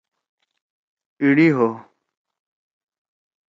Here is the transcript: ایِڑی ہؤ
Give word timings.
ایِڑی 1.21 1.47
ہؤ 1.55 1.69